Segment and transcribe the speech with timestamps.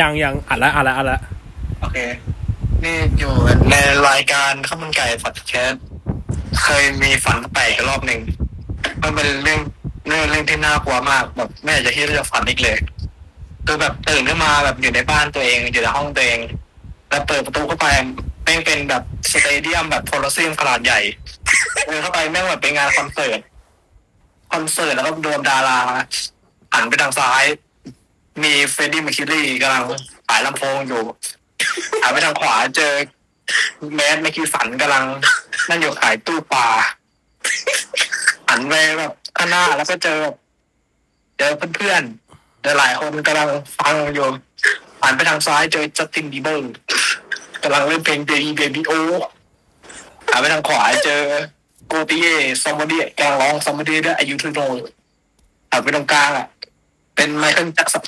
[0.00, 1.18] ยังยังอัดละอัดละอัดละ
[1.80, 1.98] โอเค
[2.84, 3.32] นี่อยู่
[3.70, 3.74] ใน
[4.08, 5.72] รายการข้าวมันไก่ฝัดแคส
[6.62, 8.20] เคยมีฝันแปลกรอบหนึ่ง
[9.02, 9.60] มันเป็นเรื่อง
[10.06, 12.78] เรื่องเรื่องที่น่ากลัวมากแบบไม่อยากจะคิดว่าจะฝันอีกเลย
[13.66, 16.38] คือแบบตื่นขึ้นมาแบบอยู่ในบ้านตัวเองอยู่ในห้องตัวเอง
[17.10, 17.88] แล้วเปิดประตูเข้าไป
[18.44, 19.02] แม่งเป็นแบบ
[19.32, 21.00] stadium แบบโคลอสเซียมขนาดใหญ่
[21.86, 23.38] เดินเข้าไปแม่งแบบเป็นงานคอนเสิร์ต
[24.52, 25.78] คอนเสิร์ตแล้วก็โดนดารา
[26.74, 27.44] หันไปทางซ้าย
[28.42, 29.84] มีเฟรดดี้เมอร์คิวรีกำลัง
[30.28, 31.02] ขายลำโพงอยู่
[32.02, 32.92] หันไปทางขวาเจอ
[33.94, 35.04] แมสแมคคิวสันกำลัง
[35.68, 36.66] นั่งอยู่ขายตู้ปลา
[38.48, 40.20] หันไปแบบข้างหน้าแล้วก็เจอ
[41.38, 43.48] เจอเพื่อนๆเจอหลายคนกำลัง
[43.78, 44.28] ฟังอยู่
[45.02, 46.72] หันไปทางซ้ายเจอจัสตินบีเบอร์
[47.62, 48.92] กำลังเล่นเพลง baby baby oh
[50.30, 51.22] หันไปทางขวาเจอ
[51.88, 54.60] โกติเย่ซอมบดี้กำลังร้องซอมบดี้ด้วยอายุทุโน
[55.70, 56.46] หันไปตรงกลางอะ
[57.14, 58.06] เป็นไมเคิลแจ็คสัน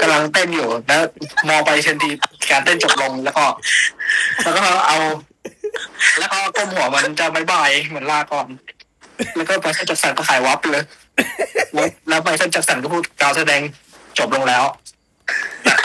[0.00, 1.02] กำลังเต้นอยู่แล้ว
[1.48, 2.10] มองไปเชนที
[2.50, 3.44] การเต้นจบลงแล้วก็
[4.42, 4.98] แล้วก็เอา
[6.18, 8.46] แล้วก็ก้มหัวมันจะบายบายเหมือนลาก่อน
[9.36, 10.84] แล้วก็ไมเคิลแจ็คสันก็หายวับไปเลย
[12.08, 13.60] แล้วไมเคิลแจ็คสันก็พูดการแสดง
[14.18, 14.64] จบลงแล้ว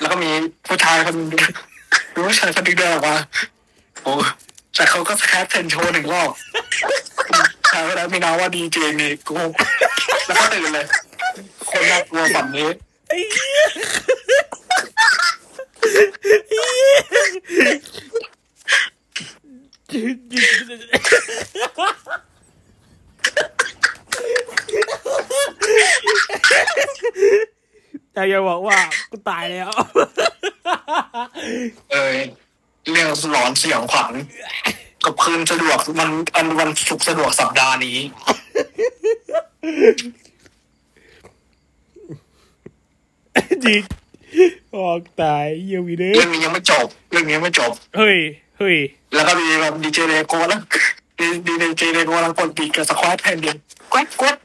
[0.00, 0.30] แล้วก็มี
[0.66, 1.16] ผู้ชายคน
[2.28, 3.16] ผู้ชายคนหนึงเดินออกมา
[4.02, 4.14] โอ้
[4.74, 6.30] แต่เขาก็แคสเทนโชว์หนึ่งรอบ
[7.70, 9.36] ชายคนนั้นมีน้าว่าดีเจนี่กู
[10.26, 10.86] แล้วก็ตื่นเลย
[11.70, 12.68] คนน่ากลัวแบบนี้
[28.12, 28.78] แต่อย่าบอกว่า
[29.10, 29.70] กูตายแล้ว
[31.92, 32.16] เออ
[32.90, 34.12] เรื่องหลอนเสียงขวัญ
[35.04, 37.98] กับคืนสะดวกมันอันวันศุกร์สะดวกสัปดาห์นี้
[43.64, 43.74] จี
[44.76, 48.18] ออกตายเยี่ยวีเด้เรื่องนี้ยังไม่จบ เรื่องนี้ยังไม่จบ เฮ้ย
[48.58, 48.76] เฮ้ย
[49.14, 50.60] แล้วก็มีแบบดีเจเลโก้แล้ว
[51.18, 51.26] ดี
[51.62, 53.56] ดีเจเลโก้กำลังกดปีกกับสควอตแผ่นเดียว
[53.92, 54.36] กวดกวด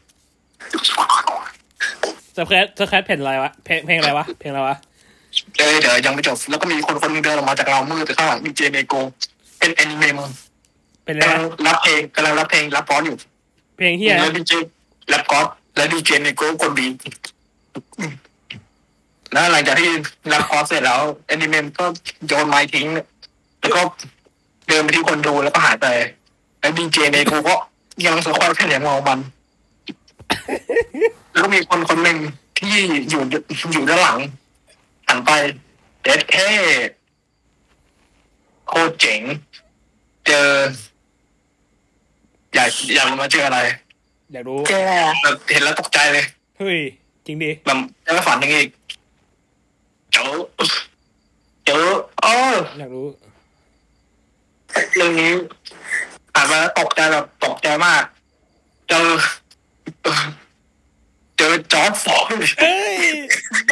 [2.38, 4.76] สแครปสแครปเพลงอะไรวะเพลงเพลงอะไรวะเพลงอะไรวะ
[5.58, 9.00] เออเดี๋ยวยังไม่จบ แล้วก็มีคนคนหนึงเดินออกมาจากเรามืดไปข้างหลังดีเจเลโก้
[9.60, 10.32] เป็นแอนิเมะ
[11.06, 13.18] เป็นอะไรกำลังวะรับเพลงกำลังรับเพลงรับฟอนต์อยู่
[13.78, 14.54] เพลงเฮียแล้วดีเจ
[15.14, 16.94] รับก๊อตแล้วดีเจเลโก้กดบีท
[19.32, 19.90] แล้วหลังจากที่
[20.32, 21.86] รับคอร์สเสร็จแล้วแอนิเมะก็
[22.28, 22.88] โยนไม้ทิ้ง
[23.60, 23.82] แล้วก็
[24.68, 25.88] เดินไปที่คนดูแล้วก็หายไป
[26.60, 27.56] แล้วดีเจเนโกก็
[28.06, 29.20] ยังสควอตแค่อย่างมองมัน
[31.32, 32.18] แล้วก็มีคนคนหนึ่ง
[32.58, 32.76] ที่
[33.10, 33.22] อยู่
[33.72, 34.20] อยู่ด้านหลัง
[35.08, 35.30] หันไป
[36.04, 36.50] เด็ดเท่
[38.68, 39.22] โคตรเจ๋ง
[40.26, 40.48] เจอ
[42.54, 43.60] อยากอยากรู้มาเจออะไร
[44.34, 46.26] อยากรู้เจออะไรอะแบบเห็นแล้วตกใจเลย
[46.58, 46.80] เฮ้ย
[47.26, 48.70] จริงดิแบบยังไม่ฝันยังอีก
[50.14, 50.34] เจอ
[51.66, 51.88] เจอ
[52.22, 53.08] เอออยากรู้
[54.96, 55.34] เรื่องนี้
[56.36, 58.04] อ่านมาแล้วตกใจแบบตกใจมาก
[58.90, 59.08] เจอ
[61.38, 62.96] เจอ George Floyd เอ้ย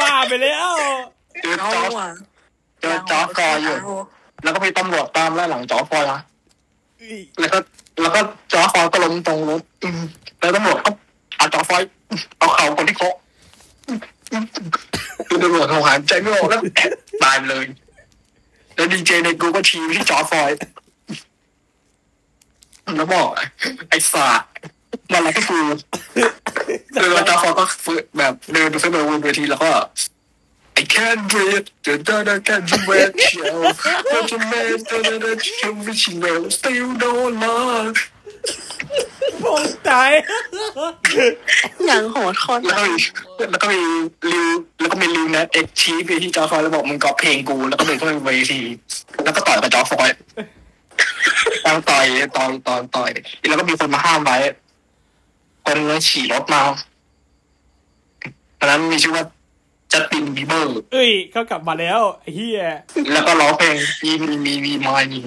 [0.00, 0.70] บ้าไปแล้ว
[1.42, 2.08] เจอเอาจอร์ดอะ
[2.80, 3.76] เจอ George Floyd อยู่
[4.42, 6.20] แล้วก็มีตำรวจตามไล่หลัง George Floyd นะ
[7.40, 7.58] แล้วก็
[8.02, 8.20] แล้วก็
[8.52, 10.00] George Floyd ก็ล้มตรงรถอืม
[10.40, 10.90] แล้วตำรวจก็
[11.36, 11.82] เอา George Floyd
[12.38, 13.10] เอาเข่าคนที่เขา
[15.28, 16.62] คือตำรวจเขาหายใจไม่ออกแล้ว
[17.22, 17.64] ตายเลย
[18.74, 20.56] แล้วดีเจในกูก็ชี้ที่จอฟอร์ด
[22.96, 23.28] แล้วบอก
[23.88, 24.42] ไอ้สาด
[25.12, 25.64] มันอะไรก็คือ
[27.00, 29.72] คือจอฟอร์ดก็ฟื้นแบบเดินไปขึ้นไปบนเวทีแล้วก็
[30.80, 33.72] I can't breathe, da da da can't breathe, show.
[34.12, 37.96] But you made da da da show which you will still don't love.
[39.88, 40.10] ตาย
[41.86, 42.94] อย่างโหดโคตรแล้วก็มี
[43.50, 43.78] แล้วก็มี
[44.32, 44.46] Lil
[44.80, 48.60] แล้วก็มี Lil Nas X ชี้ไปที่ George Floyd แล้วบอกมึงก๊อปเพลงกูแล้วก็เดินเข้าไปบนเวที
[49.24, 50.18] แล้วก็ต่อยกับ George Floyd
[51.66, 52.04] ตั้งต่อย
[52.36, 53.10] ต่อยต่อยต่อย
[53.48, 54.38] แล้วก็มีคนมาห้ามไว้
[55.64, 56.62] คนนั้นขี่รถมา
[58.58, 59.24] ตอนนั้นมีชื่อว่า
[59.92, 62.62] Justin Bieber เอ้ยเขากลับมาแล้วไอ้เฮีย
[63.12, 65.18] แล้วก็ร้องเพลงมีมีมีมีมายมี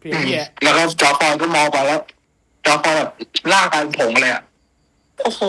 [0.00, 2.00] เพลงเฮียแล้วก็ George Floyd ก็มองไปแล้ว
[2.66, 3.10] George Floyd แบบ
[3.52, 4.42] ร่างกายเป็นผงเลยอะ
[5.22, 5.42] โอ้โห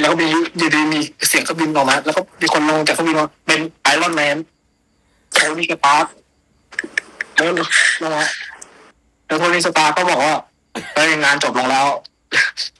[0.00, 0.26] แล้วก็มี
[0.58, 4.36] อยู่ดีมีเสียงเครื่องบินออกมา แล้วก็มีคนลงจากเครื่องบินมาเป็น Iron Man
[5.32, 6.12] Tony Stark
[7.34, 7.66] แล้วลง
[8.14, 8.24] มา
[9.26, 10.34] แล้ว Tony Stark ก็บอกว่า
[10.94, 11.86] เฮ้ยงานจบลงแล้ว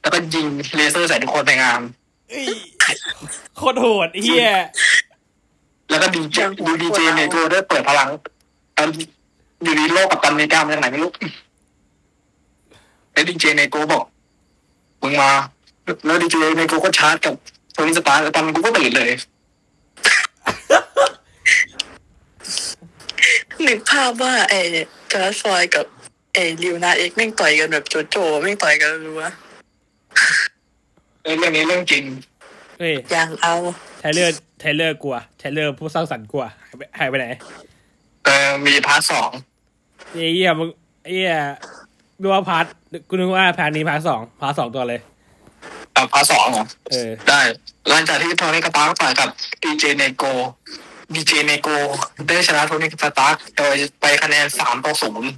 [0.00, 1.80] แล้วก็ยิงเลเซอร์ใส่ทุกคนในงาน
[2.30, 2.46] เอ้ย
[3.56, 4.50] โคตรโหดไอ้เฮีย
[5.90, 8.08] แล้วก็ดีเจดูดีเจเนโกได้เปิดพลัง
[8.76, 8.88] ตอน
[9.62, 11.12] อยู่ดีโลกกับตันอเมริกามาจากไหนไม่รู้
[13.20, 14.04] แล้วดีเจในโกบอก
[15.02, 15.30] มึงมา
[16.06, 17.34] แล้วดีเจในโกก็ชาร์จกับ
[17.72, 19.10] โทนี่สตาร์ตอนกูก็ตื่นเลย
[23.66, 24.60] นึกภาพว่าไอ้
[25.12, 25.86] จาซอยกับ
[26.34, 29.30] ไอ้ลิวนาเอ็กแม่งต่อยกันแบบโจโจแม่งต่อยกันรู้วะ
[31.22, 32.04] เรื่องนี้เรื่องจริง
[32.78, 33.54] เฮ้ยอย่งเอา
[34.00, 36.44] เทเลอร์เทเลอร์กลัวเทเลอร์ผู้สร้างสรรค์กลัว
[36.98, 37.26] หายไปไหน
[38.24, 39.30] เออมีพาร์ทสอง
[40.14, 40.68] เยี่ยมึง
[41.12, 41.34] เยี่ย
[42.22, 42.64] ดูว่าพาร์ท
[43.08, 45.00] กูนึกว่าพาร์ทนี้พาร์ทสองพาร์ทสองตัวเลย
[45.96, 47.40] อะพาร์ทสองเหรอเออได้
[47.88, 49.28] หลังจากที่โทนี่กาตาร์กต่อยกับ
[49.62, 50.24] ดีเจเนโก
[51.14, 51.68] ดีเจเนโก
[52.26, 55.30] ได้ชนะโทนี่กาตาร์กโดยไปคะแนนสามต่อศูนย์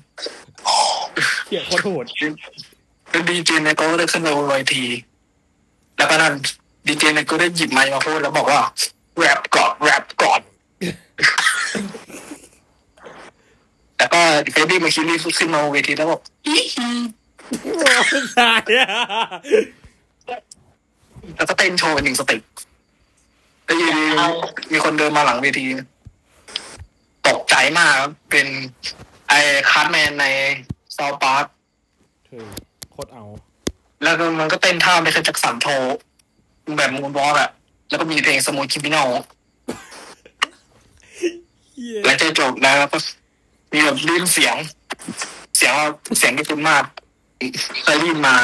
[1.46, 2.04] เหี้ยโคตรโหด
[3.10, 4.84] แล้วดีเจเนโกก็ได้ขึ้นมาบนเวที
[5.96, 6.32] แล้วก็นั่น
[6.86, 8.60] ดีเจเนโกได้หยิบไมค์มาพูดแล้วบอกว่า
[9.16, 10.40] แร็ปก่อนแร็ปก่อน
[13.98, 14.20] แล้วก็
[14.52, 16.31] Freddie Mercury ขึ้นมาบนเวทีแล้วบอกอีฮี
[18.38, 18.88] ตายอะ
[21.36, 22.40] แล้วก็เต้นโชว์หนึ่งสเต็ป
[23.64, 24.04] แล้วอยู่ดี
[24.72, 25.66] มีคนเดินมาหลังเวที
[27.26, 28.46] ตกใจมากครับเป็น
[29.28, 29.40] ไอ้
[29.70, 30.26] คาร์แมนใน
[30.96, 31.44] ซาวปาร์ค
[32.90, 33.24] โคตรเอา
[34.02, 35.66] แล้วก็มันก็เต้นท่าไม่เคยจักสันโท
[36.76, 37.50] แบบมูนวอล์อะ
[37.88, 38.96] แล้วก็มีเพลงสมุนคิมิโน
[41.74, 42.98] เหี้ยแล้วจะจบแล้วก็
[43.72, 44.56] มีแบบได้ยินเสียง
[45.62, 45.88] สียงว่า
[46.18, 46.84] เสียงที่คุ้นมาก
[47.84, 48.36] เคยได้ยินมา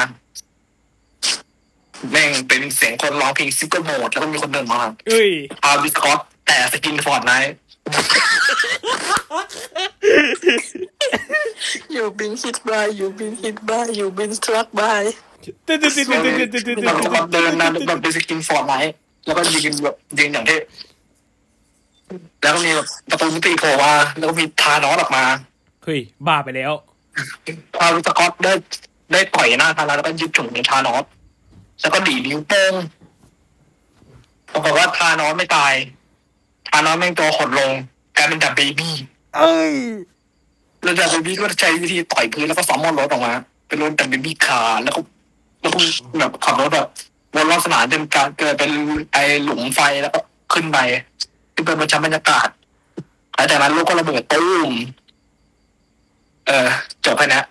[2.11, 5.29] แม่งเป็นเสียงคนร้องเพลงซิงเกิลโหมดแล้วก็มีคนเดินมาเอ้ย
[5.63, 7.53] อาวิคอสแต่สกินฟอร์ดไนท์
[11.91, 15.03] อยู่บินฮิตบายอยู่บินฮิตบายอยู่บินสตรักบาย
[15.67, 18.93] ตึ๊ดตึ๊ดตึ๊ดตึ๊ดตึ๊ดตึ๊ดตึ๊ดตึ๊ดแล้วก็เดินนะแบบเป็นสกินฟอร์ดไนท์
[19.25, 20.57] แล้วก็ยืนแบบยืนอย่างเท่
[22.41, 25.23] แล้วก็มีแบบประตูมิติโผล่มาแล้วก็มีทานอสออกมา
[25.83, 26.73] เฮ้ยบ้าไปแล้ว
[27.81, 28.53] อาวิคอสได้
[29.11, 31.05] ได้ต่อยหน้าทานอสแล้วก็ยึดถุงในทานอส
[31.81, 32.73] แล้วก็ดีดนิ้วโป้ง
[34.51, 35.73] ปรากฏว่า Thanos ไม่ตาย
[36.69, 37.71] Thanos แม่งตัวหดลง
[38.15, 38.95] กลายเป็น DaBaby
[39.37, 39.73] เอ้ย
[40.83, 43.33] แล้ว DaBaby ก็ใช้วิธีต่อยพื้นแล้วก็ summon รถออกมา
[43.67, 45.01] เป็นรถ DaBaby car แล้วก็
[45.61, 45.79] แล้วก็
[46.19, 46.87] แบบขับรถแบบ
[47.35, 48.71] วนรอบสนามจนการเกิดเป็น
[49.13, 50.19] ไอหลุมไฟแล้วก็
[50.53, 50.77] ขึ้นไป
[51.53, 52.47] ขึ้นไปบนชั้นบรรยากาศ
[53.35, 54.71] หลังจากนั้นโลกก็ระเบิดตุ้ม
[56.49, 56.67] เออ
[57.05, 57.41] จบแค่นี้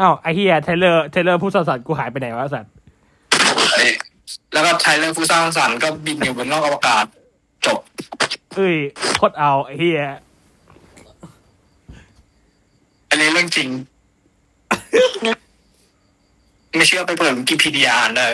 [0.00, 2.72] อ้าวไอ้เหี้ยไทเลอร์ไทเลอร์ผู้สร้างสรรค์กูหายไปไหนวะสัตว์
[3.72, 3.90] เอ้ย
[4.52, 7.04] แล้วก็ใช้เรื่องผู้สร้างสรรค์ก็บินอยู่บนนอกอวกาศ
[7.66, 7.78] จบ
[8.54, 8.76] เอ้ย
[9.16, 10.00] โคตรเอาไอ้เหี้ย
[13.08, 13.68] อันนี้เรื่องจริง
[16.76, 18.32] ไม่เชื่อไปเปิดวิกิพีเดียอ่านเลย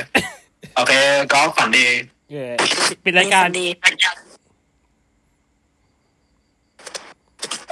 [0.77, 0.93] โอเค
[1.33, 1.87] ก็ฝันดี
[2.31, 2.53] เออ
[3.05, 3.67] ปิดรายการดี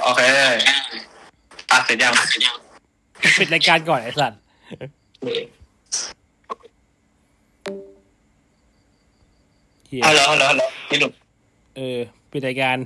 [0.03, 0.21] โอเค
[0.67, 0.80] ตัด
[1.91, 2.13] เสร็จยัง
[3.39, 4.39] ปิดรายการก่อนไอ้สัตว์
[9.87, 11.13] เหี้ยฮัลโหลฮัลโหลฮัลโหลนี่หลุด
[11.75, 11.99] เออ
[12.31, 12.77] ปิดรายการ